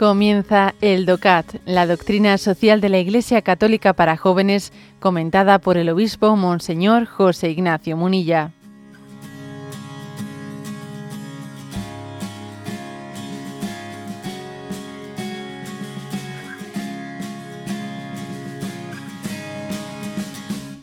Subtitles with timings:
[0.00, 5.90] Comienza el DOCAT, la doctrina social de la Iglesia Católica para jóvenes, comentada por el
[5.90, 8.50] obispo Monseñor José Ignacio Munilla.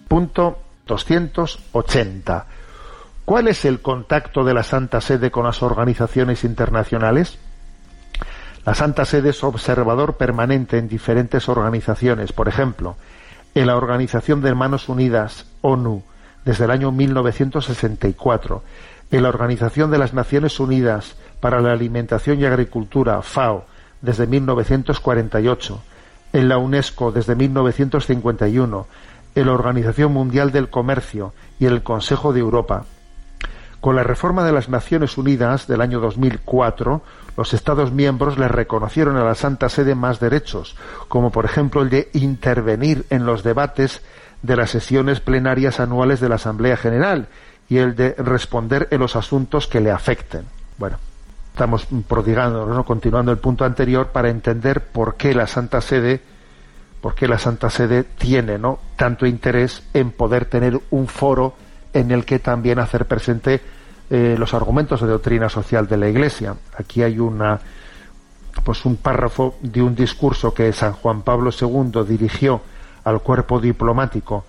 [0.08, 2.46] Punto 280.
[3.26, 7.40] ¿Cuál es el contacto de la Santa Sede con las organizaciones internacionales?
[8.68, 12.98] La Santa Sede es observador permanente en diferentes organizaciones, por ejemplo,
[13.56, 16.04] en la Organización de Hermanos Unidas, ONU,
[16.44, 18.64] desde el año 1964,
[19.12, 23.64] en la Organización de las Naciones Unidas para la Alimentación y Agricultura, FAO,
[24.02, 25.82] desde 1948,
[26.34, 28.86] en la UNESCO desde 1951,
[29.34, 32.84] en la Organización Mundial del Comercio y en el Consejo de Europa.
[33.82, 37.02] Con la reforma de las Naciones Unidas del año 2004,
[37.38, 40.76] los Estados miembros le reconocieron a la Santa Sede más derechos,
[41.08, 44.02] como por ejemplo el de intervenir en los debates
[44.42, 47.28] de las sesiones plenarias anuales de la Asamblea General
[47.70, 50.46] y el de responder en los asuntos que le afecten.
[50.78, 50.98] Bueno,
[51.52, 52.84] estamos prodigando, ¿no?
[52.84, 56.22] continuando el punto anterior para entender por qué la Santa Sede
[57.02, 58.80] porque la Santa Sede tiene ¿no?
[58.96, 61.54] tanto interés en poder tener un foro
[61.94, 63.62] en el que también hacer presente
[64.10, 66.56] eh, los argumentos de doctrina social de la Iglesia.
[66.78, 67.60] Aquí hay una
[68.64, 72.62] pues un párrafo de un discurso que San Juan Pablo II dirigió
[73.04, 74.46] al cuerpo diplomático,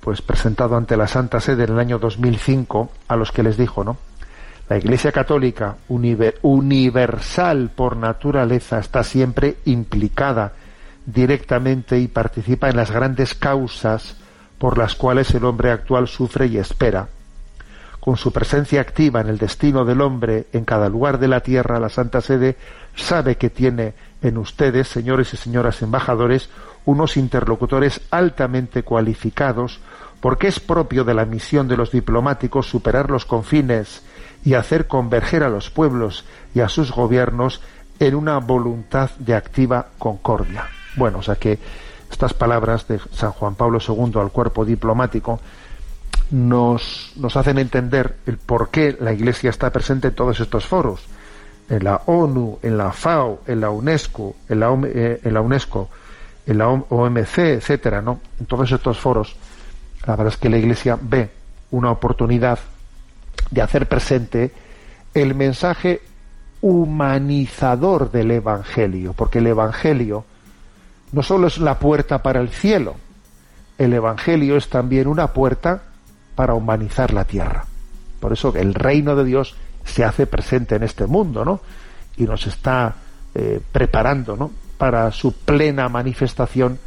[0.00, 3.82] pues presentado ante la Santa Sede en el año 2005, a los que les dijo,
[3.82, 3.96] ¿no?
[4.68, 10.52] La Iglesia Católica universal por naturaleza está siempre implicada
[11.04, 14.16] directamente y participa en las grandes causas
[14.58, 17.08] por las cuales el hombre actual sufre y espera.
[18.00, 21.80] Con su presencia activa en el destino del hombre en cada lugar de la tierra,
[21.80, 22.56] la Santa Sede
[22.94, 26.48] sabe que tiene en ustedes, señores y señoras embajadores,
[26.84, 29.80] unos interlocutores altamente cualificados,
[30.20, 34.02] porque es propio de la misión de los diplomáticos superar los confines
[34.44, 36.24] y hacer converger a los pueblos
[36.54, 37.60] y a sus gobiernos
[37.98, 40.68] en una voluntad de activa concordia.
[40.96, 41.58] Bueno, o sea que
[42.10, 45.40] estas palabras de San Juan Pablo II al cuerpo diplomático
[46.30, 51.06] nos, nos hacen entender el por qué la Iglesia está presente en todos estos foros,
[51.68, 55.88] en la ONU, en la FAO, en la UNESCO, en la, eh, en la UNESCO,
[56.46, 58.20] en la OMC, etcétera, ¿no?
[58.40, 59.36] En todos estos foros,
[60.06, 61.30] la verdad es que la Iglesia ve
[61.70, 62.58] una oportunidad
[63.50, 64.52] de hacer presente
[65.14, 66.00] el mensaje
[66.60, 70.24] humanizador del Evangelio, porque el Evangelio
[71.16, 72.94] no solo es la puerta para el cielo,
[73.78, 75.80] el Evangelio es también una puerta
[76.34, 77.64] para humanizar la tierra.
[78.20, 81.62] Por eso el reino de Dios se hace presente en este mundo, ¿no?
[82.18, 82.96] Y nos está
[83.34, 84.50] eh, preparando, ¿no?
[84.76, 86.78] Para su plena manifestación,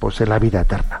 [0.00, 1.00] pues en la vida eterna.